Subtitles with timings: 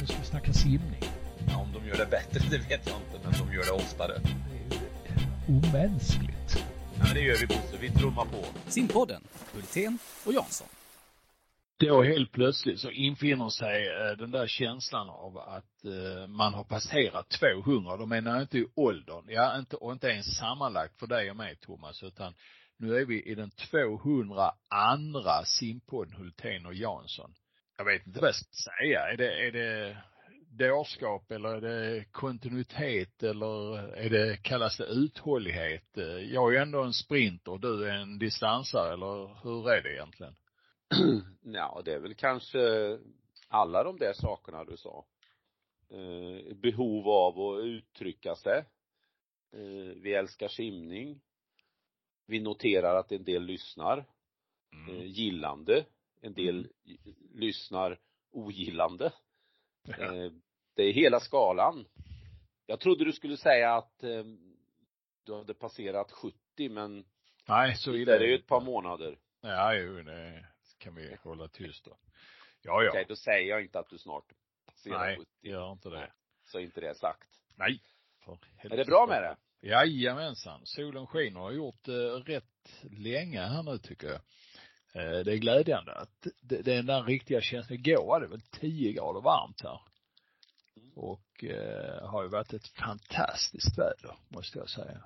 [0.00, 1.02] Nu ska vi snacka simning.
[1.48, 4.18] Ja, om de gör det bättre, det vet jag inte, men de gör det oftare.
[4.18, 6.64] Det är ju omänskligt.
[6.98, 8.44] Ja, men det gör vi Bosse, vi trummar på.
[8.66, 9.22] Simpodden,
[9.54, 10.68] Hultén och Jansson.
[11.78, 16.64] Då helt plötsligt så infinner sig eh, den där känslan av att eh, man har
[16.64, 17.96] passerat 200.
[17.96, 21.36] Då menar jag inte i åldern, ja inte, och inte ens sammanlagt för dig och
[21.36, 22.34] mig Thomas, utan
[22.76, 27.34] nu är vi i den 200 andra simpodden Hultén och Jansson.
[27.78, 29.00] Jag vet inte vad jag ska säga.
[29.00, 29.96] Är det, är det
[30.50, 35.88] dårskap eller är det kontinuitet eller är det, kallas det uthållighet?
[36.30, 40.36] Jag är ju ändå en sprinter, du är en distansare eller hur är det egentligen?
[41.42, 42.58] ja, det är väl kanske
[43.48, 45.06] alla de där sakerna du sa.
[45.90, 48.58] Eh, behov av att uttrycka sig.
[49.52, 51.20] Eh, vi älskar simning.
[52.26, 54.04] Vi noterar att en del lyssnar.
[54.88, 55.84] Eh, gillande.
[56.20, 56.68] En del
[57.38, 57.98] lyssnar
[58.32, 59.12] ogillande.
[59.82, 60.04] Ja.
[60.04, 60.32] Eh,
[60.74, 61.86] det är hela skalan.
[62.66, 64.24] Jag trodde du skulle säga att eh,
[65.24, 67.04] du hade passerat 70 men
[67.48, 69.18] Nej, så det illa är det ju ett par månader.
[69.40, 70.46] Ja, jo, det
[70.78, 71.96] kan vi hålla tyst då.
[72.62, 72.90] Ja, ja.
[72.90, 74.24] Okej, då säger jag inte att du snart
[74.66, 75.30] passerar Nej, 70.
[75.40, 76.12] gör inte det.
[76.44, 77.28] Så är inte det sagt.
[77.56, 77.82] Nej.
[78.24, 78.38] För
[78.72, 79.36] Är det bra med det?
[79.68, 80.60] Jajamensan.
[80.64, 81.92] Solen skiner och har gjort eh,
[82.24, 84.20] rätt länge här nu tycker jag.
[84.94, 87.78] Eh, det är glädjande att det, det är den där riktiga känslan.
[87.78, 89.80] Igår var det väl 10 grader varmt här.
[90.94, 95.04] Och eh, har ju varit ett fantastiskt väder, måste jag säga.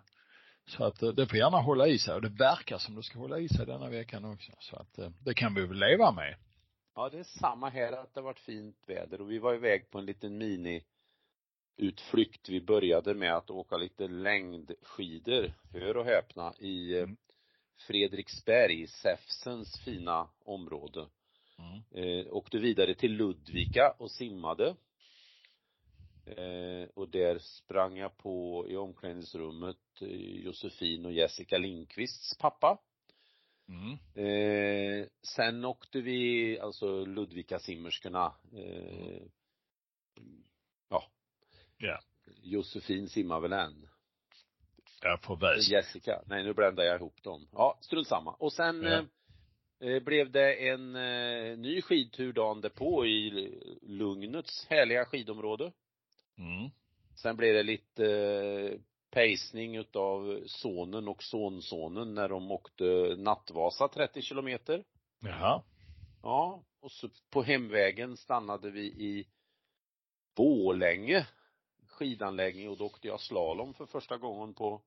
[0.67, 3.19] Så att eh, det får gärna hålla i sig och det verkar som det ska
[3.19, 4.53] hålla i sig denna veckan också.
[4.59, 6.37] Så att eh, det kan vi väl leva med.
[6.95, 9.91] Ja, det är samma här att det har varit fint väder och vi var iväg
[9.91, 10.85] på en liten mini
[11.77, 12.49] utflykt.
[12.49, 17.17] Vi började med att åka lite längdskidor, hör och häpna, i Mm.
[17.87, 21.09] Fredriksberg, Säfsens fina område.
[21.59, 21.83] Mm.
[21.91, 24.77] Eh, åkte vidare till Ludvika och simmade.
[26.27, 32.79] Eh, och där sprang jag på i omklädningsrummet eh, Josefin och Jessica Lindqvists pappa.
[33.69, 33.99] Mm.
[34.15, 39.23] Eh, sen åkte vi, alltså Ludvika-simmerskorna, eh,
[40.89, 41.05] ja,
[41.79, 42.01] Ja.
[42.43, 43.89] Josefin simmar väl än.
[45.03, 45.69] Jag får väs.
[45.69, 47.49] Jessica, nej nu bländar jag ihop dem.
[47.53, 48.33] Ja, strunt samma.
[48.33, 49.05] Och sen Ja.
[49.81, 53.31] eh, eh, blev det en eh, ny skidtur dagen därpå i
[53.83, 55.73] Lugnets härliga skidområde.
[56.39, 56.71] Mm.
[57.17, 58.79] Sen blev det lite eh,
[59.11, 62.85] pacning utav sonen och sonsonen när de åkte
[63.19, 64.85] Nattvasa 30 kilometer.
[65.21, 65.63] Jaha.
[66.23, 69.27] Ja, och så på hemvägen stannade vi i
[70.37, 71.27] Borlänge
[71.89, 74.83] skidanläggning och då åkte jag slalom för första gången på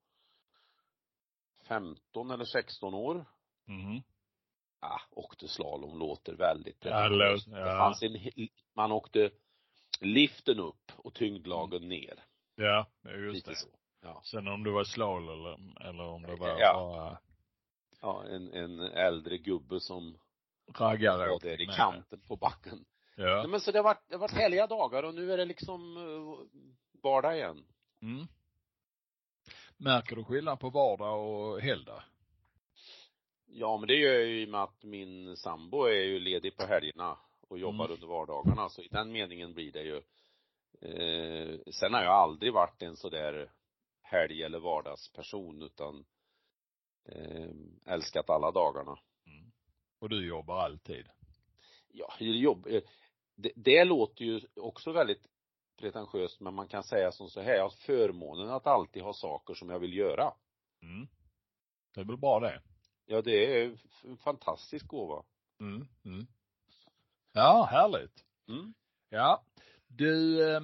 [1.67, 3.25] 15 eller 16 år.
[3.67, 4.01] Mm.
[4.79, 7.77] Ah, åkte slalom låter väldigt Ja, låter- Det ja.
[7.77, 8.17] fanns en,
[8.75, 9.31] man åkte
[10.01, 12.23] liften upp och tyngdlagen ner.
[12.55, 13.55] Ja, just Lite det.
[13.55, 13.67] så.
[14.01, 14.21] Ja.
[14.23, 16.73] Sen om det var slalom eller, eller om det var Ja.
[16.73, 17.17] bara
[18.01, 20.17] Ja, en, en äldre gubbe som
[20.77, 21.29] raggare.
[21.29, 22.85] var där i kanten på backen.
[23.17, 23.47] Nej, Ja.
[23.47, 25.97] men så det har varit, det har varit härliga dagar och nu är det liksom
[25.97, 26.39] uh,
[27.03, 27.65] vardag igen.
[28.01, 28.27] Mm.
[29.77, 32.03] Märker du skillnad på vardag och helgdag?
[33.45, 36.57] Ja, men det gör jag ju i och med att min sambo är ju ledig
[36.57, 37.93] på helgerna och jobbar Mm.
[37.93, 39.97] under vardagarna, så i den meningen blir det ju
[40.81, 43.51] eh, sen har jag aldrig varit en sådär
[44.01, 46.05] helg eller vardagsperson utan
[47.05, 47.49] eh,
[47.85, 48.99] älskat alla dagarna.
[49.27, 49.51] Mm.
[49.99, 51.07] Och du jobbar alltid?
[51.87, 52.81] Ja, jobb, eh,
[53.35, 55.27] det, det låter ju också väldigt
[55.77, 59.53] pretentiöst men man kan säga som så här, jag har förmånen att alltid ha saker
[59.53, 60.33] som jag vill göra.
[60.81, 61.07] Mm.
[61.93, 62.61] Det är väl bra det?
[63.05, 65.23] Ja, det är en fantastisk gåva.
[65.59, 65.87] Mm.
[66.05, 66.27] Mm.
[67.33, 68.25] Ja, härligt.
[68.47, 68.73] Mm.
[69.09, 69.43] Ja.
[69.87, 70.61] Du, eh,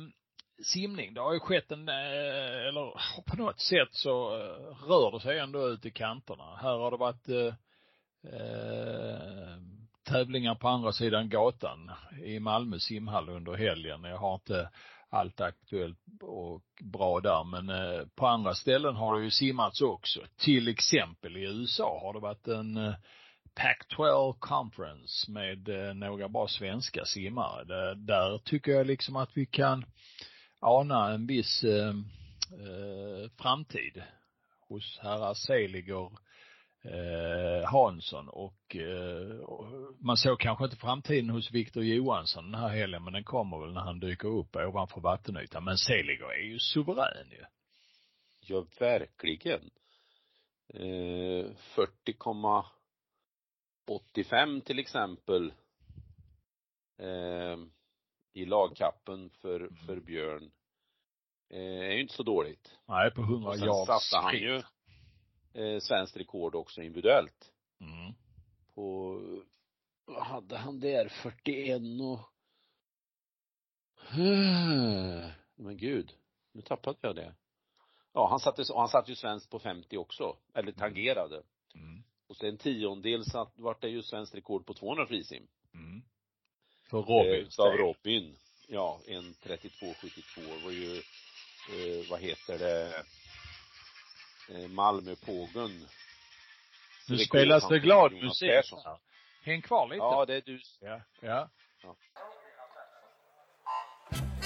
[0.64, 2.94] simning, det har ju skett en, eh, eller
[3.28, 6.56] på något sätt så eh, rör det sig ändå ut i kanterna.
[6.56, 7.54] Här har det varit eh,
[8.34, 9.58] eh,
[10.04, 11.92] tävlingar på andra sidan gatan
[12.24, 14.04] i Malmö simhall under helgen.
[14.04, 14.70] Jag har inte
[15.12, 20.20] allt aktuellt och bra där, men eh, på andra ställen har det ju simmats också.
[20.38, 22.94] Till exempel i USA har det varit en eh,
[23.56, 27.64] Pac-12 Conference med eh, några bra svenska simmare.
[27.64, 29.86] Där, där tycker jag liksom att vi kan
[30.60, 31.90] ana en viss eh,
[32.52, 34.04] eh framtid
[34.68, 36.12] hos herrar Seliger,
[36.84, 39.66] eh, Hansson och, eh, och
[40.00, 43.74] man såg kanske inte framtiden hos Viktor Johansson den här helgen men den kommer väl
[43.74, 45.64] när han dyker upp ovanför vattenytan.
[45.64, 47.44] Men Seliger är ju suverän ju.
[48.40, 49.70] Ja, verkligen.
[50.74, 51.46] Eh,
[51.76, 55.54] 40,85 till exempel.
[57.00, 57.58] Eh,
[58.34, 60.52] i lagkappen för, för Björn.
[61.50, 62.80] Eh, är ju inte så dåligt.
[62.88, 64.62] Nej, på 100 Och sen yards satte han ju
[65.54, 67.52] eh, svenskt rekord också individuellt.
[67.80, 68.14] Mm.
[68.76, 69.18] På,
[70.06, 72.32] vad hade han där, 41 och
[75.56, 76.14] men gud,
[76.52, 77.36] nu tappade jag det.
[78.14, 81.44] Ja, han satte, han satte ju svenskt på 50 också, eller tangerade.
[81.76, 82.04] Mm.
[82.28, 85.48] Och sen en tiondel satt, vart det ju svenskt rekord på 200 frisim.
[85.74, 86.02] Mm.
[86.90, 87.34] För Robin.
[87.34, 88.36] eh, utav Robin.
[88.68, 93.04] Ja, en 32,72 var ju, eh, vad heter det,
[94.70, 95.88] Malmöpågen.
[97.08, 98.98] Nu Rekord spelas det glad musik här.
[99.44, 99.98] Häng kvar lite.
[99.98, 100.60] Ja, det är du.
[100.80, 101.02] Ja.
[101.22, 101.50] ja.
[101.84, 101.96] Ja.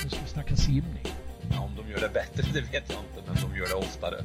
[0.03, 1.05] Nu ska vi snacka simning.
[1.51, 4.23] Ja, om de gör det bättre, det vet jag inte, men de gör det oftare.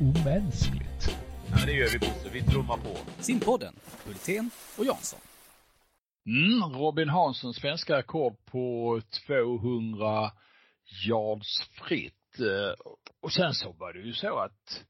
[0.00, 1.16] Omänskligt.
[1.50, 2.96] Ja, det gör vi Bosse, vi trummar på.
[3.22, 3.74] Simpodden,
[4.04, 5.20] Hultén och Jansson.
[6.26, 10.32] Mm, Robin Hansson, svenska rekord på 200
[11.06, 12.14] yards fritt.
[12.40, 12.74] Eh,
[13.20, 14.84] Och sen så var det ju så att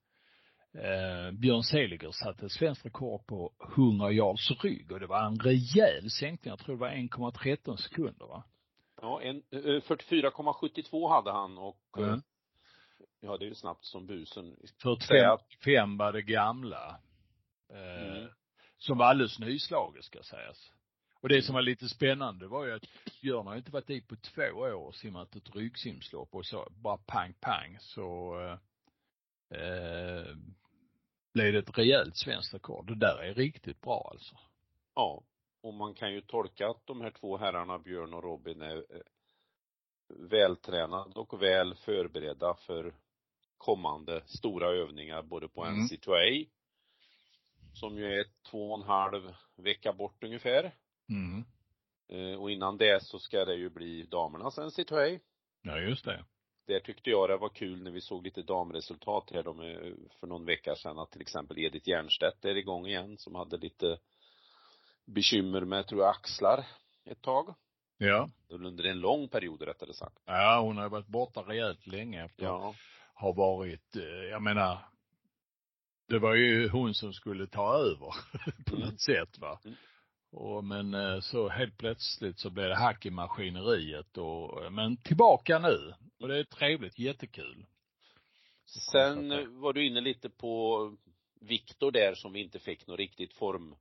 [0.74, 6.10] eh, Björn Seliger satte svenskt rekord på 100 yards rygg och det var en rejäl
[6.10, 6.50] sänkning.
[6.50, 8.44] Jag tror det var 1,13 sekunder va?
[9.00, 12.20] Ja, en, eh, 44,72 hade han och eh, Mm.
[13.20, 14.56] ja, det är ju snabbt som busen.
[14.56, 17.00] Säga 45 att- 5 var det gamla.
[17.72, 18.28] Eh, Mm.
[18.78, 20.70] Som var alldeles nyslaget ska sägas.
[21.24, 22.82] Och det som var lite spännande var ju att
[23.22, 26.96] Björn har inte varit i på två år och simmat ett ryggsimslopp och så bara
[26.96, 30.36] pang pang så eh, eh,
[31.34, 32.86] blev det ett rejält svenskt rekord.
[32.86, 34.36] Det där är riktigt bra alltså.
[34.94, 35.22] Ja,
[35.62, 39.00] och man kan ju tolka att de här två herrarna, Björn och Robin, är eh,
[40.08, 42.94] vältränade och väl förberedda för
[43.58, 45.80] kommande stora övningar både på Mm.
[45.80, 46.48] NC2A,
[47.74, 50.72] som ju är två och en halv vecka bort ungefär.
[51.08, 51.44] Mm.
[52.08, 55.20] Eh, Och innan det så ska det ju bli damernas NC2A.
[55.62, 56.24] Ja, just det.
[56.66, 59.56] Där tyckte jag det var kul när vi såg lite damresultat här de,
[60.20, 63.98] för någon vecka sedan att till exempel Edith Jernstedt är igång igen som hade lite
[65.06, 66.66] bekymmer med, tror jag, axlar
[67.04, 67.54] ett tag.
[67.98, 68.30] Ja.
[68.48, 70.18] Under en lång period rättare sagt.
[70.24, 72.74] Ja, hon har varit borta rejält länge efter Ja.
[73.14, 74.78] har varit, eh, jag menar,
[76.08, 78.14] det var ju hon som skulle ta över
[78.66, 78.88] på Mm.
[78.88, 79.60] något sätt va.
[79.64, 79.76] Mm.
[80.34, 85.58] Och men eh, så helt plötsligt så blev det hack i maskineriet och, men tillbaka
[85.58, 85.94] nu.
[86.20, 87.66] Och det är trevligt, jättekul.
[88.66, 90.96] Sen eh, var du inne lite på
[91.40, 93.78] Viktor där som vi inte fick något riktigt formbesked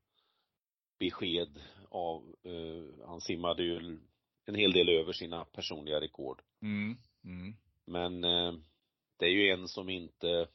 [1.90, 2.36] av.
[2.44, 4.00] Eh, Han simmade ju
[4.46, 6.42] en hel del över sina personliga rekord.
[6.62, 6.98] Mm.
[7.24, 7.56] Mm.
[7.86, 8.54] Men eh,
[9.18, 10.48] det är ju en som inte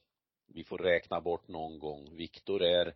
[0.47, 2.17] vi får räkna bort någon gång.
[2.17, 2.95] Viktor är,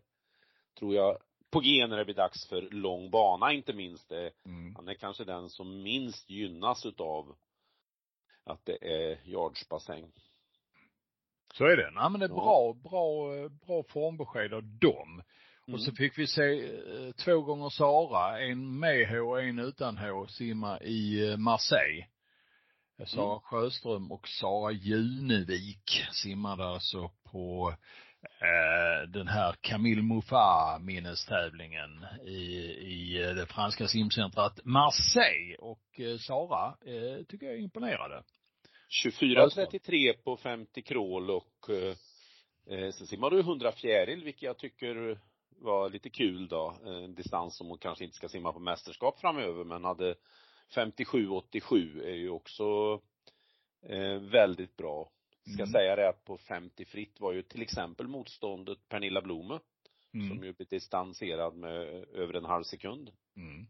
[0.78, 1.18] tror jag,
[1.52, 4.08] på G när det blir dags för lång bana inte minst.
[4.08, 4.74] Det, Mm.
[4.76, 7.34] han är kanske den som minst gynnas utav
[8.44, 10.12] att det är yardsbassäng.
[11.54, 11.90] Så är det.
[11.90, 15.22] Nej men det är bra, bra, eh, bra formbesked av dem.
[15.66, 15.74] Mm.
[15.74, 19.98] Och så fick vi se eh, två gånger Sara, en med H och en utan
[19.98, 22.06] H, simma i eh, Marseille.
[23.06, 23.40] Sara Mm.
[23.40, 27.76] Sjöström och Sara Junevik simmade alltså på eh,
[28.22, 32.40] Eh, den här Camille Muffat minnestävlingen i,
[32.80, 35.56] i eh, det franska simcentrat Marseille.
[35.58, 38.22] Och eh, Sara eh, tycker jag imponerade.
[39.04, 45.18] 24.33 på 50 crawl och eh, sen simmade du 100 fjäril, vilket jag tycker
[45.60, 46.74] var lite kul då.
[46.84, 50.14] En distans som hon kanske inte ska simma på mästerskap framöver, men hade
[50.74, 53.00] 57,87 är ju också
[53.88, 55.10] eh, väldigt bra.
[55.44, 55.72] Ska Mm.
[55.72, 59.58] säga det att på 50 fritt var ju till exempel motståndet Pernilla Blome,
[60.14, 60.28] Mm.
[60.28, 61.72] som ju blev distanserad med
[62.14, 63.10] över en halv sekund.
[63.36, 63.66] Mm.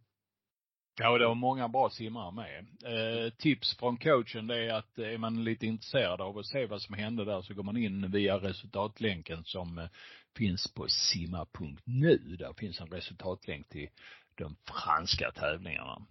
[1.00, 2.58] Ja, och det var många bra simmare med.
[2.84, 6.82] Eh, tips från coachen det är att är man lite intresserad av att se vad
[6.82, 9.88] som hände där så går man in via resultatlänken som eh,
[10.36, 12.16] finns på simma.nu.
[12.38, 13.88] Där finns en resultatlänk till
[14.34, 16.06] de franska tävlingarna.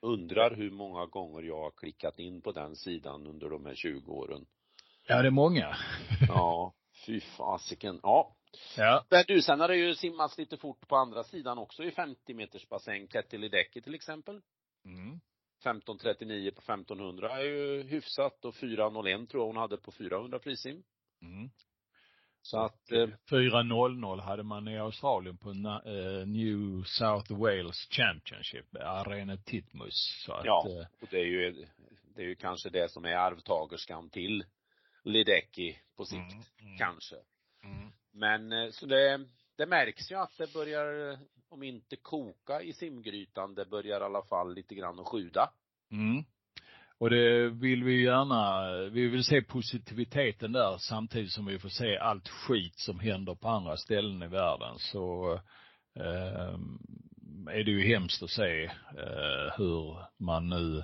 [0.00, 4.12] Undrar hur många gånger jag har klickat in på den sidan under de här 20
[4.12, 4.46] åren.
[5.08, 5.76] Ja, det är många.
[6.28, 6.74] Ja,
[7.06, 8.00] fy fasiken.
[8.02, 8.36] Ja.
[8.76, 9.04] Ja.
[9.10, 12.34] Men du, sen har det ju simmats lite fort på andra sidan också i 50
[12.34, 13.08] meters bassäng.
[13.08, 14.40] Kettilideki till exempel.
[14.84, 15.20] Mm.
[15.64, 20.82] 15.39 på 1500 är ju hyfsat och 4.01 tror jag hon hade på 400 frisim.
[21.22, 21.50] Mm.
[22.42, 25.86] Så att, eh, 4.00 hade man i Australien på Na-
[26.20, 30.22] eh, New South Wales Championship, Arena Titmus.
[30.26, 31.66] Så att, ja, eh, och det är ju,
[32.16, 34.44] det är ju kanske det som är arvtagerskan till
[35.08, 36.32] Lideki på sikt.
[36.32, 36.78] Mm, mm.
[36.78, 37.16] Kanske.
[37.64, 37.92] mm.
[38.12, 43.54] Men eh, så det, det märks ju att det börjar om inte koka i simgrytan,
[43.54, 45.50] det börjar i alla fall lite grann att sjuda.
[45.90, 46.24] Mm.
[46.98, 51.98] Och det vill vi gärna, vi vill se positiviteten där samtidigt som vi får se
[51.98, 54.78] allt skit som händer på andra ställen i världen.
[54.78, 55.32] Så
[55.96, 56.58] eh,
[57.50, 58.64] är det ju hemskt att se
[58.98, 60.78] eh, hur man nu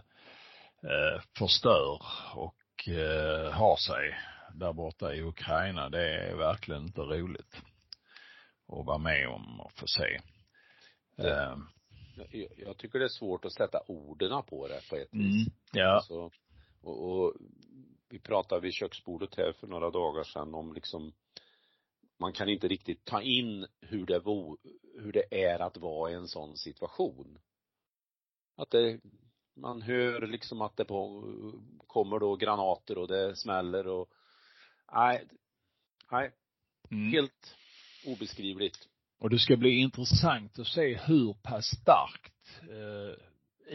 [0.83, 2.03] eh, förstör
[2.35, 2.55] och
[2.89, 4.17] eh, har sig
[4.55, 5.89] där borta i Ukraina.
[5.89, 7.57] Det är verkligen inte roligt
[8.69, 10.21] att vara med om och få se.
[11.19, 11.57] Eh,
[12.17, 15.49] Jag, jag tycker det är svårt att sätta orden på det på ett mm, vis.
[15.73, 15.95] ja.
[15.97, 16.31] Alltså,
[16.83, 17.35] och, och
[18.09, 21.13] vi pratade vid köksbordet här för några dagar sedan om liksom
[22.19, 24.59] man kan inte riktigt ta in hur det, vo,
[24.99, 27.39] hur det är att vara i en sån situation.
[28.57, 29.01] Att det,
[29.57, 31.25] man hör liksom att det på,
[31.87, 34.09] kommer då granater och det smäller och
[34.93, 35.29] nej,
[36.11, 36.33] nej,
[36.91, 37.13] Mm.
[37.13, 37.57] helt
[38.07, 38.89] obeskrivligt.
[39.21, 43.25] Och det ska bli intressant att se hur pass starkt eh,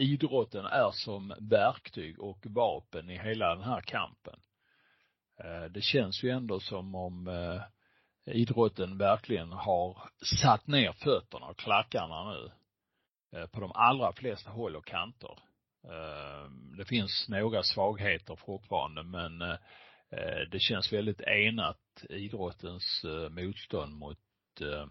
[0.02, 4.40] idrotten är som verktyg och vapen i hela den här kampen.
[5.44, 7.62] Eh, det känns ju ändå som om eh,
[8.34, 10.10] idrotten verkligen har
[10.42, 12.50] satt ner fötterna och klackarna nu
[13.38, 15.38] eh, på de allra flesta håll och kanter.
[15.84, 23.94] Eh, det finns några svagheter fortfarande men eh, det känns väldigt enat idrottens eh, motstånd
[23.94, 24.18] mot
[24.60, 24.86] eh,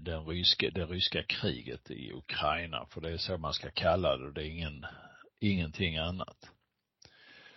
[0.00, 4.26] den ryska, det ryska kriget i Ukraina, för det är så man ska kalla det
[4.26, 4.86] och det är ingen,
[5.40, 6.50] ingenting annat.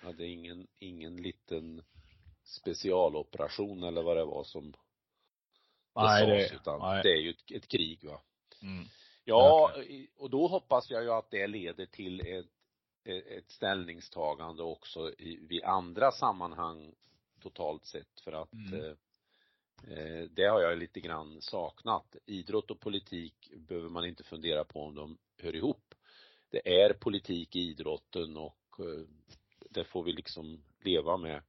[0.03, 1.83] Ja, det är ingen, ingen liten
[2.43, 4.77] specialoperation eller vad det var som det
[5.95, 7.03] Nej, sades, det, utan nej.
[7.03, 8.21] det är ju ett, ett krig va.
[8.61, 8.85] Mm.
[9.25, 9.71] Ja,
[10.17, 12.45] och då hoppas jag ju att det leder till ett,
[13.05, 16.93] ett ställningstagande också i, vid andra sammanhang
[17.41, 18.73] totalt sett för att Mm.
[18.73, 18.91] eh,
[19.97, 22.15] eh, det har jag lite grann saknat.
[22.25, 25.93] Idrott och politik behöver man inte fundera på om de hör ihop.
[26.49, 29.05] Det är politik i idrotten och eh,
[29.69, 31.41] det får vi liksom leva med.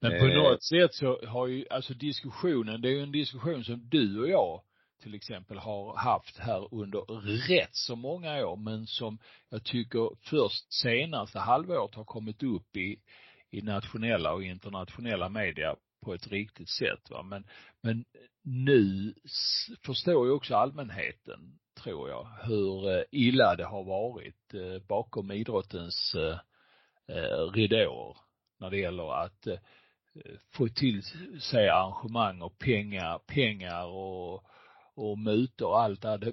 [0.00, 0.34] Men på Eh.
[0.34, 4.28] något sätt så har ju, alltså diskussionen, det är ju en diskussion som du och
[4.28, 4.62] jag
[5.02, 7.00] till exempel har haft här under
[7.48, 13.00] rätt så många år, men som jag tycker först senaste halvåret har kommit upp i,
[13.50, 17.22] i nationella och internationella media på ett riktigt sätt va.
[17.22, 17.46] Men,
[17.82, 18.04] men
[18.42, 19.14] nu
[19.84, 26.14] förstår ju också allmänheten, tror jag, hur eh, illa det har varit eh, bakom idrottens
[26.14, 26.38] eh,
[27.52, 28.16] ridåer
[28.60, 29.46] när det gäller att
[30.50, 31.02] få till
[31.40, 34.44] sig arrangemang och pengar, pengar och,
[34.98, 36.18] och mutor och allt det här.
[36.18, 36.32] Det,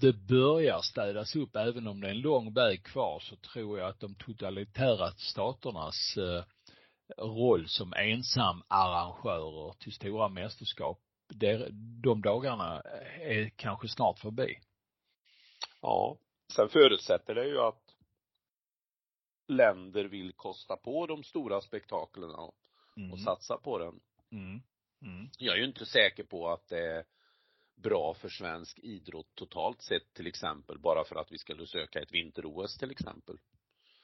[0.00, 3.88] det börjar städas upp, även om det är en lång väg kvar så tror jag
[3.88, 6.44] att de totalitära staternas eh,
[7.18, 11.00] roll som ensam arrangörer till stora mästerskap,
[12.02, 12.80] de dagarna
[13.20, 14.58] är kanske snart förbi.
[15.82, 16.16] Ja.
[16.56, 17.82] Sen förutsätter det ju att
[19.48, 22.54] länder vill kosta på de stora spektaklerna och
[22.96, 23.18] Mm.
[23.18, 24.00] satsa på den.
[24.32, 24.62] Mm.
[25.02, 25.30] Mm.
[25.38, 27.04] Jag är ju inte säker på att det
[27.82, 32.12] bra för svensk idrott totalt sett till exempel, bara för att vi skulle söka ett
[32.12, 33.38] vinter-OS till exempel.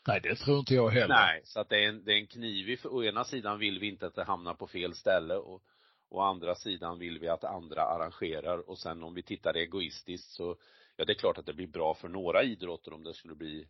[0.06, 1.14] Nej, det tror inte jag heller.
[1.14, 3.78] Nej, så att det är en, det är en knivig, för å ena sidan vill
[3.78, 5.62] vi inte att det hamnar på fel ställe och
[6.08, 10.56] å andra sidan vill vi att andra arrangerar och sen om vi tittar egoistiskt så,
[10.96, 13.68] ja det är klart att det blir bra för några idrotter om det skulle bli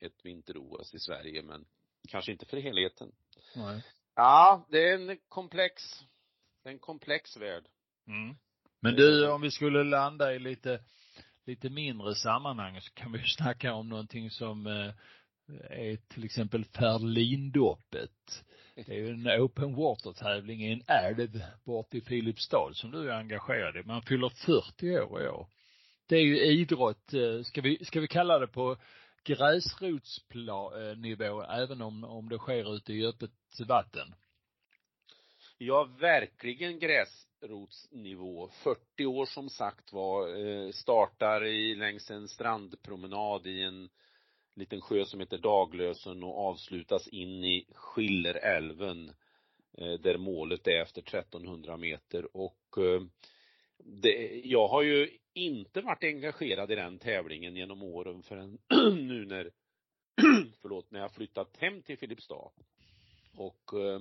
[0.00, 1.66] ett vinter-OS i Sverige men
[2.08, 3.12] kanske inte för helheten.
[3.56, 3.82] Nej.
[4.14, 5.82] Ja, det är en komplex,
[6.62, 7.68] det är en komplex värld.
[8.06, 8.36] Mm.
[8.80, 10.80] Men du, om vi skulle landa i lite,
[11.46, 14.92] lite mindre sammanhang så kan vi ju snacka om någonting som eh,
[15.70, 18.44] är till exempel Ferlindoppet.
[18.74, 23.10] Det är ju en open water tävling i en älv bort i Filipstad som du
[23.10, 23.82] är engagerad i.
[23.82, 25.48] Man fyller 40 år i år.
[26.08, 28.76] Det är ju idrott, eh, ska vi, ska vi kalla det på
[29.24, 33.30] gräsrotsnivå eh, även om, om det sker ute i öppet
[33.68, 34.14] vatten?
[35.60, 38.48] Ja, verkligen gräsrotsnivå.
[38.48, 43.88] 40 år som sagt var, eh, startar i, längs en strandpromenad i en
[44.54, 49.08] liten sjö som heter Daglösen och avslutas in i Skillerälven,
[49.78, 53.02] eh, där målet är efter 1300 meter och eh,
[53.78, 58.58] det, jag har ju inte varit engagerad i den tävlingen genom åren förrän
[59.08, 59.50] nu när,
[60.62, 62.50] förlåt, när jag flyttat hem till Filipstad.
[63.34, 64.00] Och eh,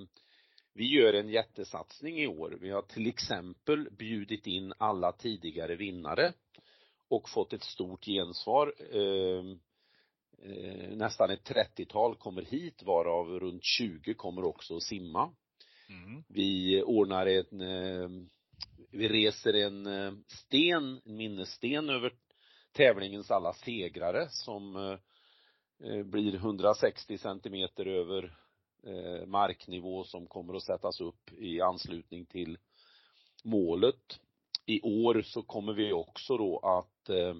[0.77, 2.57] vi gör en jättesatsning i år.
[2.62, 6.34] Vi har till exempel bjudit in alla tidigare vinnare
[7.10, 8.74] och fått ett stort gensvar.
[8.91, 9.43] Eh,
[10.51, 15.34] eh, nästan ett 30-tal kommer hit varav runt 20 kommer också att simma.
[15.89, 16.24] Mm.
[16.27, 18.10] Vi ordnar en, eh,
[18.91, 22.13] Vi reser en eh, sten, en minnessten över
[22.72, 24.75] tävlingens alla segrare som
[25.84, 28.38] eh, blir 160 centimeter över
[28.84, 32.57] Eh, marknivå som kommer att sättas upp i anslutning till
[33.43, 34.19] målet.
[34.65, 37.36] I år så kommer vi också då att eh,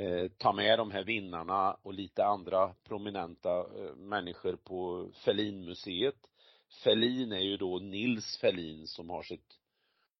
[0.00, 3.66] eh, ta med de här vinnarna och lite andra prominenta
[3.96, 6.30] människor på Ferlinmuseet
[6.70, 9.58] Ferlin är ju då Nils Ferlin som har sitt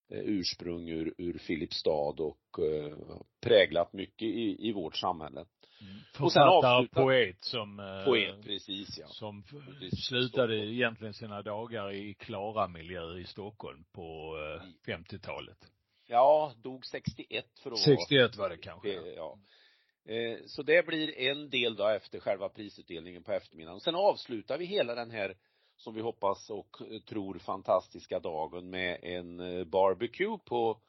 [0.09, 2.97] eh, ursprung ur, ur Filipstad och eh,
[3.41, 5.45] präglat mycket i, i vårt samhälle.
[5.81, 5.95] Mm.
[6.13, 9.07] Författare, poet som eh, Poet, precis ja.
[9.07, 9.45] Som
[10.09, 14.37] slutade egentligen sina dagar i Klara miljö i Stockholm på
[14.87, 15.59] 50-talet.
[16.07, 18.89] Ja, dog 61 för att 61 var det kanske.
[18.93, 19.39] Ja.
[20.47, 23.81] Så det blir en del då efter själva prisutdelningen på eftermiddagen.
[23.81, 25.35] Sen avslutar vi hela den här
[25.81, 26.77] som vi hoppas och
[27.09, 30.81] tror fantastiska dagen med en eh, barbecue på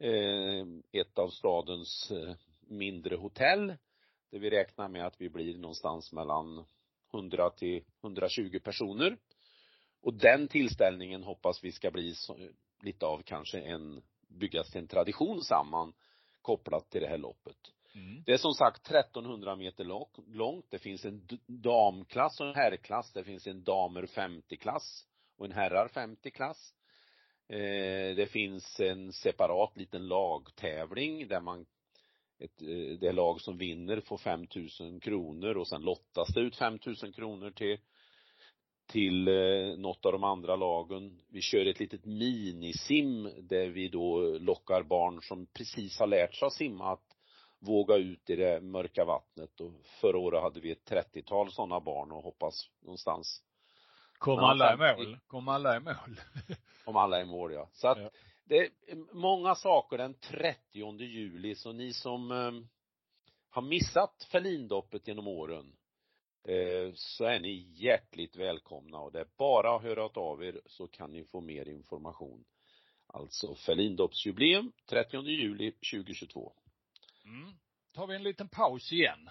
[0.00, 3.74] eh, ett av stadens eh, mindre hotell
[4.30, 6.64] där vi räknar med att vi blir någonstans mellan
[7.14, 9.16] 100 till 120 personer.
[10.02, 12.14] Och den tillställningen hoppas vi ska bli
[12.82, 15.92] lite av kanske en, byggas till en tradition samman
[16.42, 17.56] kopplat till det här loppet.
[17.94, 18.22] Mm.
[18.26, 19.84] Det är som sagt 1300 meter
[20.34, 20.66] långt.
[20.70, 23.12] Det finns en damklass och en herrklass.
[23.12, 25.06] Det finns en damer 50-klass
[25.38, 26.74] och en herrar 50-klass.
[27.48, 31.66] Eh, det finns en separat liten lagtävling där man
[32.38, 37.12] ett, eh, det lag som vinner får 5000 kronor och sen lottas det ut 5000
[37.12, 37.78] kronor till
[38.86, 41.20] till eh, något av de andra lagen.
[41.28, 46.46] Vi kör ett litet minisim där vi då lockar barn som precis har lärt sig
[46.46, 47.16] att simma att
[47.58, 52.12] våga ut i det mörka vattnet och förra året hade vi ett 30-tal sådana barn
[52.12, 53.42] och hoppas någonstans.
[54.18, 55.18] Kom alla i mål?
[55.26, 56.20] Kom alla i mål?
[56.84, 57.68] Kom alla i mål ja.
[57.72, 58.10] Så att ja.
[58.48, 62.52] Det är många saker den 30 juli så ni som eh,
[63.50, 65.76] har missat Ferlindoppet genom åren
[66.44, 70.88] eh, så är ni hjärtligt välkomna och det är bara att höra av er så
[70.88, 72.44] kan ni få mer information.
[73.06, 76.52] Alltså Ferlindoppsjubileum 30 juli 2022.
[77.24, 77.52] Mm.
[77.94, 79.30] tar vi en liten paus igen.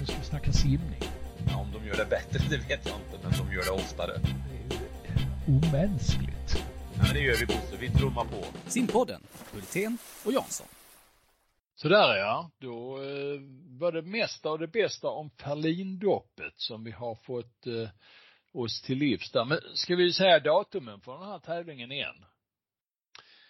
[0.00, 1.00] Nu ska vi snacka simning.
[1.48, 4.12] Ja, om de gör det bättre, det vet jag inte, men de gör det oftare.
[5.48, 6.64] Det är ju omänskligt.
[6.98, 8.44] Ja, det gör vi Bosse, vi trummar på.
[8.70, 10.66] Simpodden, Hultén och Jansson.
[11.74, 13.40] Sådär ja, då eh,
[13.78, 17.88] var det mesta och det bästa om Ferlindoppet som vi har fått eh,
[18.52, 19.44] oss till livs där.
[19.44, 22.24] Men ska vi säga datumen för den här tävlingen igen?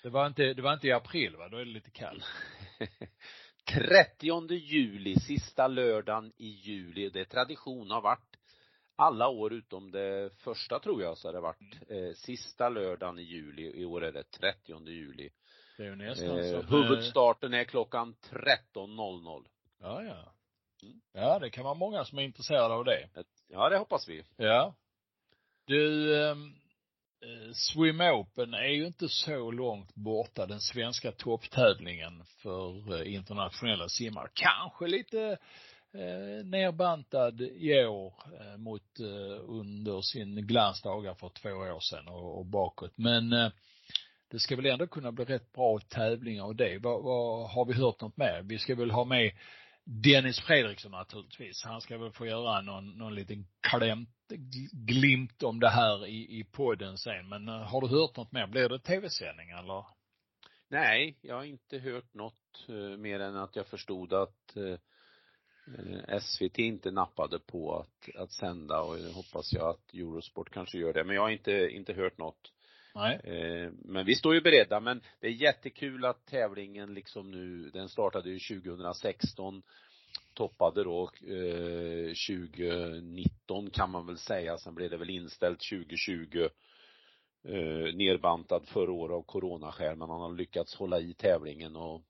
[0.02, 1.48] Det var inte, det var inte i april va?
[1.48, 2.24] Då är det lite kallt.
[3.68, 7.11] 30 juli, sista lördagen i juli.
[7.11, 8.38] Det är tradition har varit
[8.98, 12.04] alla år utom det första tror jag så har det varit mm.
[12.04, 13.80] eh, sista lördagen i juli.
[13.80, 15.30] I år är det 30 juli.
[15.76, 19.46] Det är ju nästan eh, som, Huvudstarten är klockan 13.00.
[19.80, 20.32] Ja, ja.
[20.82, 21.00] Mm.
[21.12, 23.08] Ja, det kan vara många som är intresserade av det.
[23.48, 24.24] Ja, det hoppas vi.
[24.37, 24.74] Ja.
[25.66, 26.54] Du, ehm,
[27.22, 33.88] Eh, Swim Open är ju inte så långt borta, den svenska topptävlingen för eh, internationella
[33.88, 34.28] simmare.
[34.34, 35.38] Kanske lite
[35.94, 42.38] eh, nerbantad i år eh, mot eh, under sin glansdagar för två år sedan och,
[42.38, 42.92] och bakåt.
[42.96, 43.51] Men eh,
[44.31, 46.79] det ska väl ändå kunna bli rätt bra tävlingar och det.
[46.79, 48.42] Vad, vad, har vi hört något mer?
[48.42, 49.33] Vi ska väl ha med
[49.85, 51.64] Dennis Fredriksson naturligtvis.
[51.64, 54.33] Han ska väl få göra någon, någon liten klämt,
[54.72, 57.29] glimt om det här i, i podden sen.
[57.29, 58.46] Men eh, har du hört något mer?
[58.46, 59.85] Blir det tv-sändning eller?
[60.70, 64.79] Nej, jag har inte hört något eh, mer än att jag förstod att eh,
[66.20, 70.92] SVT inte nappade på att, att sända och jag hoppas jag att Eurosport kanske gör
[70.92, 71.04] det.
[71.04, 72.52] Men jag har inte, inte hört något.
[72.94, 73.20] Nej.
[73.85, 78.31] Men vi står ju beredda, men det är jättekul att tävlingen liksom nu, den startade
[78.31, 79.62] ju 2016
[80.38, 86.48] toppade då eh, 2019 kan man väl säga, sen blev det väl inställt 2020
[87.44, 92.02] eh, nerbantad förra året av coronaskäl men han har lyckats hålla i tävlingen och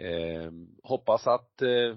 [0.00, 1.96] eh, hoppas att eh, eh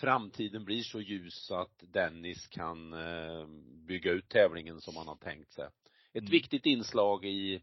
[0.00, 3.46] framtiden blir så ljus att Dennis kan eh,
[3.86, 5.64] bygga ut tävlingen som han har tänkt sig.
[6.12, 6.30] Ett mm.
[6.30, 7.62] viktigt inslag i,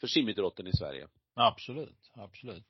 [0.00, 1.08] för simidrotten i Sverige.
[1.34, 2.66] Absolut, absolut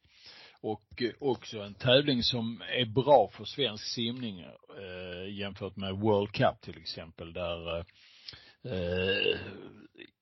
[0.62, 6.60] och också en tävling som är bra för svensk simning eh, jämfört med World Cup
[6.60, 7.78] till exempel där
[8.64, 9.40] eh,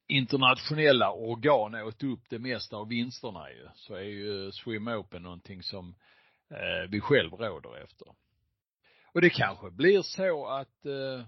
[0.09, 3.69] internationella organ åt upp det mesta av vinsterna ju.
[3.75, 5.95] Så är ju Swim Open någonting som eh,
[6.89, 8.09] vi själv råder efter.
[9.15, 11.27] Och det kanske blir så att eh,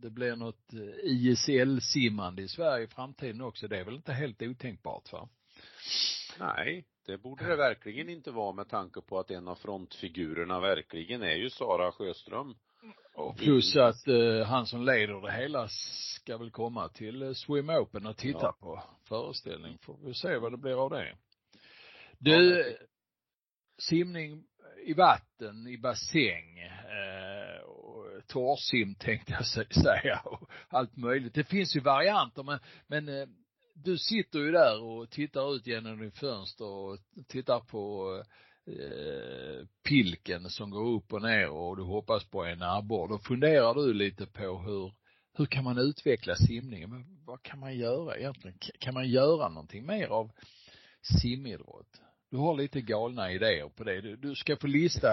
[0.00, 3.68] det blir något eh, ISL-simmande i Sverige i framtiden också.
[3.68, 5.28] Det är väl inte helt otänkbart va?
[6.38, 11.22] Nej, det borde det verkligen inte vara med tanke på att en av frontfigurerna verkligen
[11.22, 12.54] är ju Sara Sjöström.
[13.14, 17.70] Och plus att eh, han som leder det hela ska väl komma till eh, Swim
[17.70, 18.56] Open och titta Ja.
[18.60, 19.78] på föreställning.
[19.78, 21.16] Får vi se vad det blir av det.
[22.18, 22.64] Du,
[23.78, 24.44] simning
[24.84, 31.34] i vatten, i bassäng, eh, och torrsim tänkte jag säga och allt möjligt.
[31.34, 33.28] Det finns ju varianter men, men eh,
[33.74, 38.14] du sitter ju där och tittar ut genom ditt fönster och tittar på
[38.66, 43.08] eh, pilken som går upp och ner och du hoppas på en abborre.
[43.08, 44.92] Då funderar du lite på hur,
[45.34, 46.90] hur kan man utveckla simningen?
[46.90, 48.58] Men vad kan man göra egentligen?
[48.78, 50.30] Kan man göra någonting mer av
[51.02, 52.00] simidrott?
[52.30, 54.00] Du har lite galna idéer på det.
[54.00, 55.12] Du, du ska få lista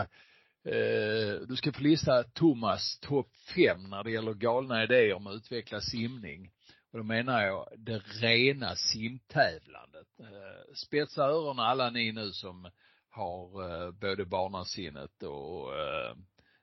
[0.66, 5.36] eh, du ska få lista Thomas topp fem när det gäller galna idéer om att
[5.36, 6.52] utveckla simning.
[6.92, 10.08] Och då menar jag det rena simtävlandet.
[10.20, 12.72] Eh, spetsa öronen alla ni nu som
[13.10, 16.16] har eh, både barnasinnet och eh,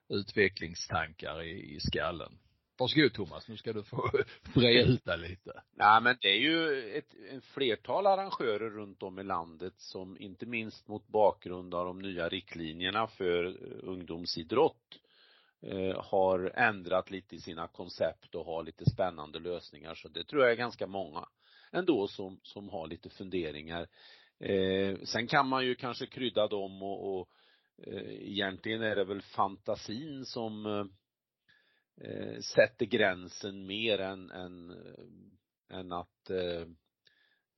[0.09, 2.38] utvecklingstankar i, i skallen.
[2.83, 4.11] Varsågod Thomas, nu ska du få
[4.55, 5.62] bre ut dig lite.
[5.75, 10.47] Nej men det är ju ett, ett flertal arrangörer runt om i landet som inte
[10.47, 14.99] minst mot bakgrund av de nya riktlinjerna för eh, ungdomsidrott
[15.62, 20.42] eh, har ändrat lite i sina koncept och har lite spännande lösningar så det tror
[20.42, 21.29] jag är ganska många
[21.73, 23.87] ändå som, som har lite funderingar.
[24.40, 27.29] Eh, sen kan man ju kanske krydda dem och, och
[27.87, 30.85] eh, egentligen är det väl fantasin som eh,
[32.01, 36.67] eh, eh, sätter gränsen mer än, än, eh, än att eh,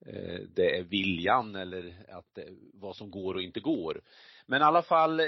[0.06, 4.00] eh, det är viljan eller att det, vad som går och inte går.
[4.46, 5.26] Men i alla fall, eh,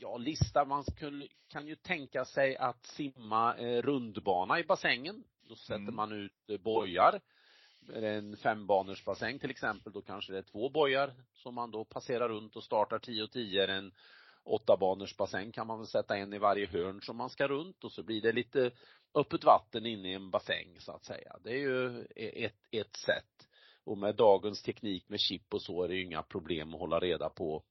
[0.00, 5.24] ja lista, man skulle, kan ju tänka sig att simma eh, rundbana i bassängen.
[5.48, 5.94] Då sätter Mm.
[5.94, 7.20] man ut eh, bojar.
[7.92, 11.70] Är det en fembaners bassäng till exempel, då kanske det är två bojar som man
[11.70, 13.62] då passerar runt och startar 10 och 10.
[13.62, 13.92] Är det en
[14.46, 17.84] åtta baners bassäng kan man väl sätta en i varje hörn som man ska runt
[17.84, 18.70] och så blir det lite
[19.14, 21.36] öppet vatten inne i en bassäng så att säga.
[21.44, 23.48] Det är ju ett, ett sätt.
[23.84, 27.00] Och med dagens teknik med chip och så är det ju inga problem att hålla
[27.00, 27.62] reda på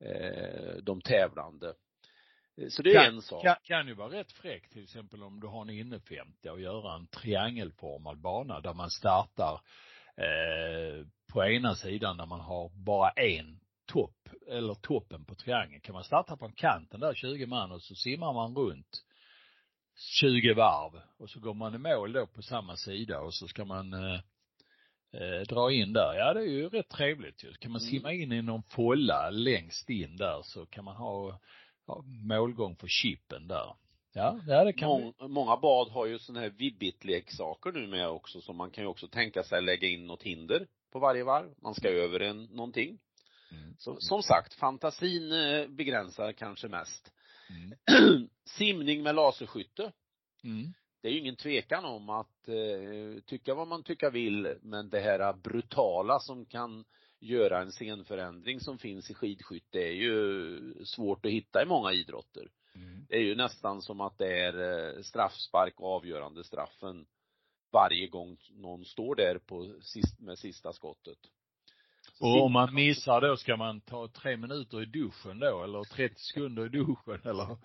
[0.00, 1.74] eh, de tävlande.
[2.68, 3.42] Så det är en sak.
[3.42, 6.60] Kan, kan ju vara rätt fräckt till exempel om du har en inne 50 och
[6.60, 9.60] göra en triangelformad bana där man startar
[10.16, 13.60] eh, på ena sidan där man har bara en
[13.92, 15.80] topp eller toppen på triangeln.
[15.80, 19.02] Kan man starta på kanten där 20 man och så simmar man runt
[20.20, 23.64] 20 varv och så går man i mål då på samma sida och så ska
[23.64, 24.20] man eh,
[25.12, 26.14] eh, dra in där.
[26.14, 27.52] Ja, det är ju rätt trevligt ju.
[27.52, 27.90] Kan man Mm.
[27.90, 31.40] simma in i någon folla längst in där så kan man ha,
[31.86, 33.74] ha målgång för chippen där.
[34.12, 38.40] Ja, ja det kan Mång, många bad har ju sådana här vibbit-leksaker nu med också,
[38.40, 41.54] så man kan ju också tänka sig lägga in något hinder på varje varv.
[41.62, 42.98] Man ska över en, någonting.
[43.52, 43.74] Mm.
[43.78, 47.12] Så, som sagt, fantasin eh, begränsar kanske mest.
[47.50, 48.28] Mm.
[48.44, 49.92] Simning med laserskytte.
[50.44, 50.72] Mm.
[51.02, 55.00] Det är ju ingen tvekan om att eh, tycka vad man tycka vill, men det
[55.00, 56.84] här brutala som kan
[57.20, 62.50] göra en scenförändring som finns i skidskytte är ju svårt att hitta i många idrotter.
[62.74, 63.06] Mm.
[63.08, 64.54] Det är ju nästan som att det är
[64.96, 67.06] eh, straffspark och avgörande straffen
[67.72, 71.18] varje gång någon står där på sist, med sista skottet.
[72.20, 76.14] Och om man missar då ska man ta tre minuter i duschen då eller 30
[76.20, 77.56] sekunder i duschen eller?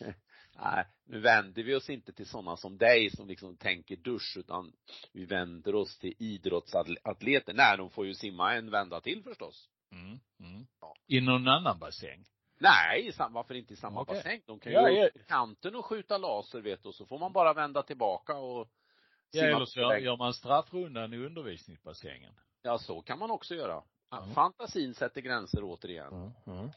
[0.58, 4.72] Nej, nu vänder vi oss inte till sådana som dig som liksom tänker dusch utan
[5.12, 7.54] vi vänder oss till idrottsatleter.
[7.54, 9.68] Nej, de får ju simma en vända till förstås.
[9.92, 10.18] Mm.
[10.40, 10.66] Mm.
[10.80, 10.94] Ja.
[11.06, 12.24] I någon annan bassäng?
[12.58, 14.16] Nej, varför inte i samma Okej.
[14.16, 14.40] bassäng?
[14.46, 15.08] De kan ju Ja, gå ja.
[15.12, 18.68] på kanten och skjuta laser vet du, och så får man bara vända tillbaka och
[19.30, 22.34] Ja, simma eller så gör man straffrundan i undervisningsbassängen.
[22.66, 23.82] Ja, så kan man också göra.
[24.10, 24.26] Ja.
[24.34, 26.12] Fantasin sätter gränser återigen.
[26.12, 26.32] Mm.
[26.46, 26.70] Mm.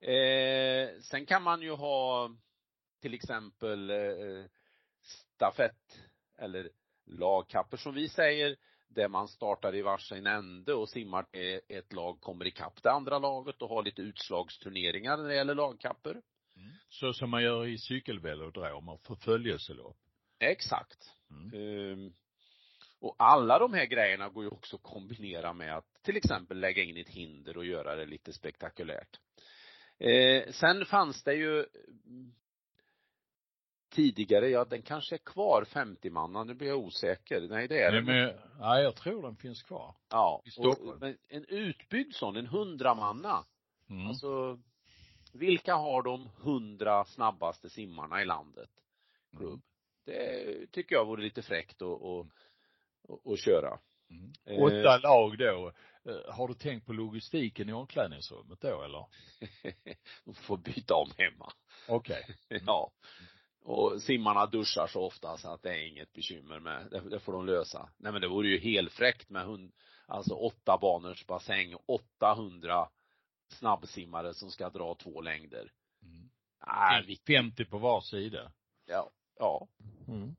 [0.00, 2.30] Eh, sen kan man ju ha
[3.00, 4.44] till exempel eh,
[5.02, 5.98] stafett
[6.38, 6.70] eller
[7.06, 8.56] lagkapper som vi säger,
[8.88, 13.18] där man startar i varsin ände och simmar till ett lag kommer ikapp det andra
[13.18, 16.10] laget och har lite utslagsturneringar när det gäller lagkapper.
[16.10, 16.72] Mm.
[16.88, 19.96] Så som man gör i cykelvelodrom och förföljelselopp.
[20.38, 20.98] Exakt.
[21.30, 21.52] Mm.
[21.54, 22.14] Ehm,
[23.02, 26.82] och alla de här grejerna går ju också att kombinera med att till exempel lägga
[26.82, 29.20] in ett hinder och göra det lite spektakulärt.
[29.98, 31.58] Eh, sen fanns det ju
[32.06, 32.34] mm,
[33.90, 37.40] tidigare, ja den kanske är kvar 50 manna nu blir jag osäker.
[37.40, 38.04] Nej det är Nej, den.
[38.04, 39.94] men, ja, jag tror den finns kvar.
[40.10, 40.42] Ja.
[40.44, 40.88] i Stockholm.
[40.88, 43.44] Och, men en utbyggd sån, en 100 manna.
[43.90, 44.06] Mm.
[44.06, 44.58] Alltså,
[45.32, 48.70] vilka har de 100 snabbaste simmarna i landet?
[49.40, 49.60] Mm.
[50.04, 52.26] Det tycker jag vore lite fräckt att, att,
[53.08, 53.78] att, att köra.
[54.10, 54.32] Mm.
[54.44, 54.62] Eh.
[54.62, 55.72] Åtta lag då.
[56.04, 59.06] Eh, Har du tänkt på logistiken i omklädningsrummet då eller?
[60.24, 61.52] De får byta om hemma.
[61.88, 62.36] Okej.
[62.66, 62.92] Ja.
[63.64, 67.32] Och simmarna duschar så ofta så att det är inget bekymmer med, det, det får
[67.32, 67.88] de lösa.
[67.96, 69.72] Nej men det vore ju helt fräckt med hund,
[70.06, 72.88] alltså åtta banors bassäng, 800
[73.48, 75.72] snabbsimmare som ska dra två längder.
[76.02, 76.30] Mm.
[76.66, 78.52] Nej, vi, 50 på var sida.
[78.86, 79.68] ja, ja.
[80.08, 80.36] Mm.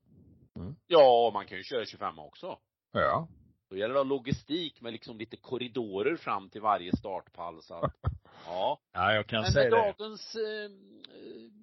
[0.86, 2.58] Ja, man kan ju köra 25 också.
[2.92, 3.28] Ja.
[3.70, 7.74] Då gäller det att ha logistik med liksom lite korridorer fram till varje startpall så
[7.74, 7.94] att,
[8.46, 8.80] ja.
[8.92, 9.94] Ja, jag kan Men säga med det.
[9.98, 10.70] dagens, eh,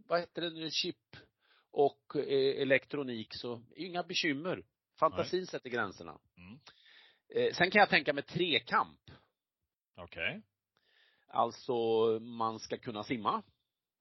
[0.08, 1.16] vad heter det nu, chip
[1.72, 4.64] och eh, elektronik så inga bekymmer.
[5.00, 6.20] Fantasin sätter gränserna.
[6.38, 6.60] Mm.
[7.36, 9.00] Eh, sen kan jag tänka mig trekamp.
[9.98, 10.42] Okej.
[11.28, 11.74] Alltså,
[12.20, 13.44] man ska kunna simma.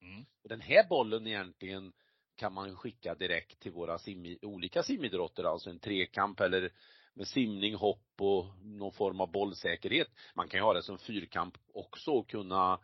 [0.03, 0.27] Mm.
[0.45, 1.93] Den här bollen egentligen
[2.41, 6.73] kan man skicka direkt till våra sim, olika simidrotter, alltså en trekamp eller
[7.15, 10.09] med simning, hopp och någon form av bollsäkerhet.
[10.35, 12.81] Man kan ju ha det som fyrkamp också och kunna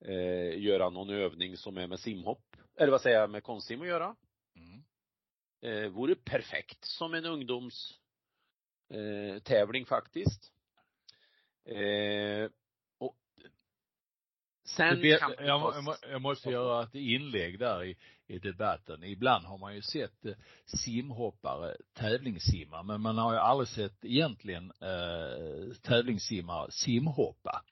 [0.00, 3.88] eh, göra någon övning som är med simhopp, eller vad säger jag, med konstsim att
[3.88, 4.16] göra.
[4.56, 4.84] Mm.
[5.60, 8.00] Eh, vore perfekt som en ungdoms
[8.90, 10.52] eh, faktiskt.
[11.64, 12.50] Eh,
[14.76, 18.38] sen vet, kan man jag, jag, må- jag måste göra ett inlägg där i, i
[18.38, 19.04] debatten.
[19.04, 20.32] Ibland har man ju sett eh,
[20.66, 27.62] simhoppare tävlingssimma, men man har ju aldrig sett egentligen eh, tävlingssimmare simhoppa.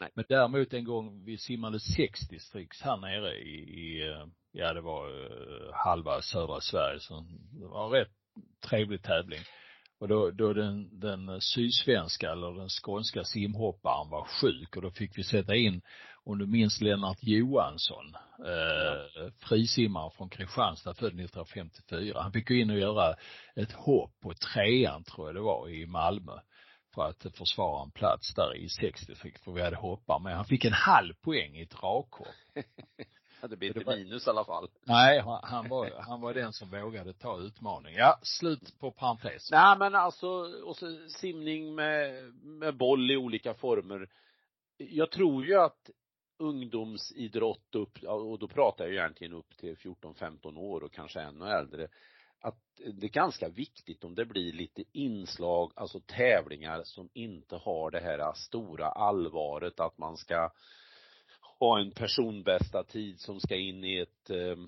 [0.00, 0.10] Nej.
[0.14, 4.80] Men däremot en gång vi simmade 60 stycks här nere i, i eh, ja det
[4.80, 7.26] var eh, halva södra Sverige, så
[7.60, 8.12] det var en rätt
[8.68, 9.40] trevlig tävling.
[9.98, 15.18] Och då, då den, den sydsvenska eller den skånska simhopparen var sjuk och då fick
[15.18, 15.82] vi sätta in,
[16.24, 22.20] om du minns Lennart Johansson, eh, frisimmare från Kristianstad, född 1954.
[22.22, 23.14] Han fick gå in och göra
[23.56, 26.32] ett hopp på trean tror jag det var i Malmö
[26.94, 30.36] för att försvara en plats där i 60 för vi hade hoppar med.
[30.36, 32.26] Han fick en halv poäng i ett rakhopp.
[33.50, 34.68] Det blir Det inte minus i alla fall.
[34.86, 37.98] Nej, han- han var, han var den som vågade ta utmaningen.
[38.00, 39.50] Ja, slut på parentes.
[39.50, 40.26] Nej men alltså,
[40.64, 44.08] och så simning med, med boll i olika former.
[44.76, 45.90] Jag tror ju att
[46.44, 51.44] ungdomsidrott upp, och då pratar jag ju egentligen upp till 14-15 år och kanske ännu
[51.44, 51.88] äldre,
[52.40, 57.90] att det är ganska viktigt om det blir lite inslag, alltså tävlingar som inte har
[57.90, 60.50] det här stora allvaret att man ska
[61.58, 64.58] ha en personbästa tid som ska in i ett eh,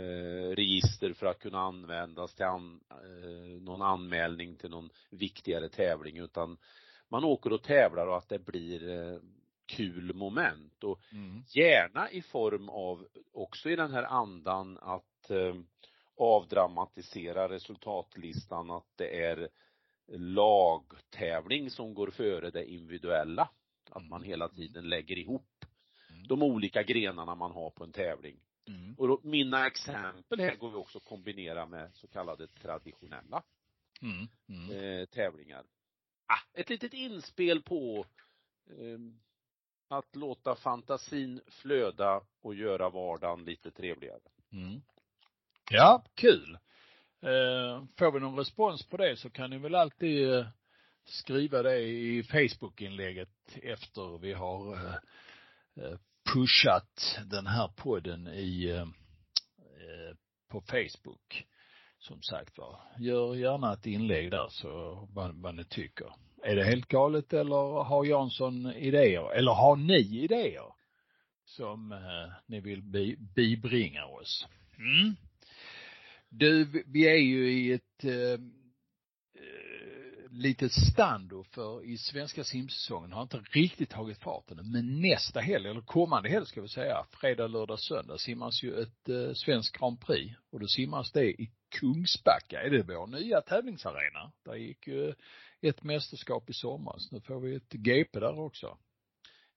[0.00, 6.18] eh register för att kunna användas till an, eh, någon anmälning till någon viktigare tävling
[6.18, 6.58] utan
[7.08, 9.18] man åker och tävlar och att det blir eh,
[9.66, 11.42] kul moment och Mm.
[11.54, 15.54] gärna i form av, också i den här andan att eh,
[16.16, 19.48] avdramatisera resultatlistan, att det är
[20.08, 23.50] lagtävling som går före det individuella.
[23.90, 25.42] Att man hela tiden lägger ihop
[26.10, 26.26] Mm.
[26.28, 28.40] de olika grenarna man har på en tävling.
[28.68, 28.94] Mm.
[28.98, 33.42] Och då, mina exempel här går ju också att kombinera med så kallade traditionella
[34.02, 34.26] Mm.
[34.48, 34.70] Mm.
[34.70, 35.64] eh, tävlingar.
[36.26, 38.06] Ah, ett litet inspel på
[38.70, 38.98] eh,
[39.88, 44.20] att låta fantasin flöda och göra vardagen lite trevligare.
[44.52, 44.82] Mm.
[45.70, 46.58] Ja, kul.
[47.22, 50.46] Eh, får vi någon respons på det så kan ni väl alltid eh,
[51.04, 54.94] skriva det i Facebook-inlägget efter vi har eh,
[55.84, 55.98] eh
[56.34, 60.16] pushat den här podden i, eh, eh,
[60.48, 61.46] på Facebook.
[61.98, 66.12] Som sagt var, gör gärna ett inlägg där så vad, vad ni tycker.
[66.46, 69.32] Är det helt galet eller har Jansson idéer?
[69.34, 70.72] Eller har ni idéer?
[71.44, 74.46] Som eh, ni vill bi, bibringa oss.
[74.78, 75.16] Mm.
[76.28, 78.40] Du, vi- är ju i ett eh,
[79.42, 85.68] eh, litet stando för i svenska simsäsongen har inte riktigt tagit farten men nästa helg,
[85.68, 90.00] eller kommande helg ska vi säga, fredag, lördag, söndag simmas ju ett eh, svenskt Grand
[90.00, 92.62] Prix och då simmas det i Kungsbacka.
[92.62, 94.32] Är det vår nya tävlingsarena?
[94.44, 95.14] Där gick ju
[95.60, 97.12] ett mästerskap i somras.
[97.12, 98.78] Nu får vi ett GP där också.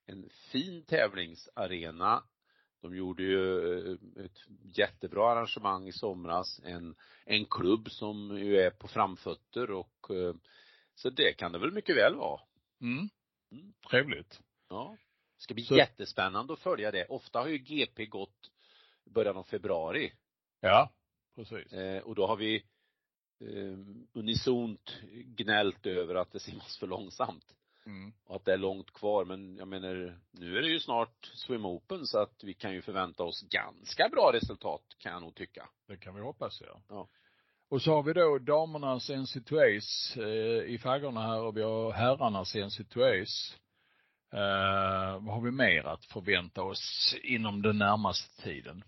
[0.06, 2.24] En fin tävlingsarena.
[2.82, 4.38] De gjorde ju eh, ett
[4.78, 6.60] jättebra arrangemang i somras.
[6.64, 10.34] En, en klubb som ju är på framfötter och eh,
[10.96, 12.42] så det kan det väl mycket väl vara.
[12.82, 13.10] Mm.
[13.52, 13.74] Mm.
[13.90, 14.40] Trevligt.
[14.70, 14.98] Ja.
[15.38, 17.06] Det ska bli Så- jättespännande att följa det.
[17.06, 18.52] Ofta har ju GP gått
[19.06, 20.14] början av februari.
[20.60, 20.94] Ja,
[21.36, 21.74] precis.
[21.74, 22.66] Eh, och då har vi
[24.14, 27.56] unisont gnällt över att det simmas för långsamt.
[27.86, 28.14] Mm.
[28.26, 29.26] Och att det är långt kvar.
[29.26, 32.82] Men jag menar, nu är det ju snart Swim Open så att vi kan ju
[32.82, 35.70] förvänta oss ganska bra resultat kan jag nog tycka.
[35.88, 36.82] Det kan vi hoppas ja.
[36.90, 37.10] Ja.
[37.70, 42.56] Och så har vi då damernas NC2As eh, i faggorna här och vi har herrarnas
[42.56, 43.56] NC2As.
[44.34, 48.84] Eh, vad har vi mer att förvänta oss inom den närmaste tiden?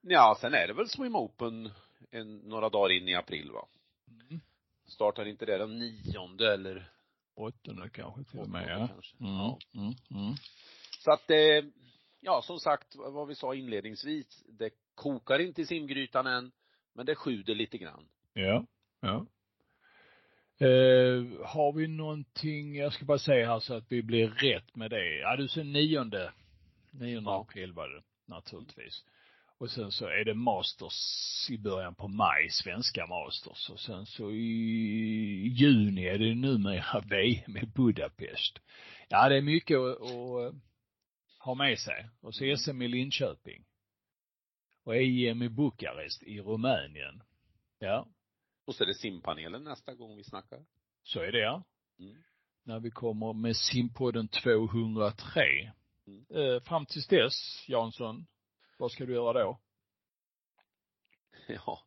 [0.00, 1.70] Ja, sen är det väl Swim Open
[2.10, 3.66] en, några dagar in i april va?
[4.08, 4.40] Mm.
[4.86, 6.90] Startar inte det den nionde eller?
[7.34, 8.88] Åttonde kanske till och med, ja.
[8.88, 9.16] kanske.
[9.20, 9.58] Mm, Ja.
[9.74, 10.34] mm, mm.
[10.98, 11.64] Så att eh,
[12.20, 16.52] ja som sagt vad vi sa inledningsvis, det kokar inte i simgrytan än,
[16.92, 18.08] men det sjuder lite grann.
[18.32, 18.66] Ja,
[19.00, 19.26] ja.
[20.58, 24.90] Eh, har vi någonting, jag ska bara säga här så att vi blir rätt med
[24.90, 25.14] det.
[25.18, 26.32] Ja, du säger nionde,
[26.90, 27.40] nionde Ja.
[27.40, 29.04] april var det naturligtvis.
[29.64, 33.70] Och sen så är det masters i början på maj, svenska masters.
[33.70, 38.58] Och sen så i juni är det numera VM i Budapest.
[39.08, 40.54] Ja, det är mycket att, att
[41.38, 42.08] ha med sig.
[42.20, 43.64] Och så SM i Linköping.
[44.84, 47.22] Och EM i Bukarest i Rumänien.
[47.78, 48.08] Ja,
[48.66, 50.64] Och så är det simpanelen nästa gång vi snackar.
[51.02, 51.64] så är det ja.
[51.98, 52.16] Mm.
[52.64, 55.72] När vi kommer med simpodden 203.
[56.06, 56.24] Mm.
[56.30, 58.26] Eh, fram tills dess, Jansson,
[58.78, 59.58] vad ska du göra då?
[61.48, 61.78] Ja,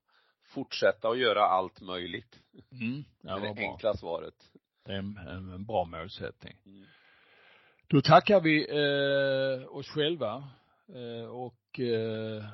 [0.45, 2.39] fortsätta att göra allt möjligt.
[2.71, 3.71] Mm, det är vad det bra.
[3.71, 4.51] enkla svaret.
[4.85, 6.57] Det är en, en, en bra målsättning.
[6.65, 6.85] Mm.
[7.87, 10.49] Då tackar vi eh, oss själva
[10.87, 12.45] eh, och eh,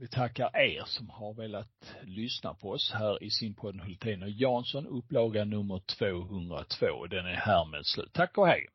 [0.00, 4.86] vi tackar er som har velat lyssna på oss här i simpodden Hultén och Jansson,
[4.86, 7.06] upplaga nummer 202.
[7.06, 8.12] Den är härmed slut.
[8.12, 8.66] Tack och hej.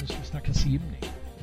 [0.00, 1.19] Nu ska vi snacka simning.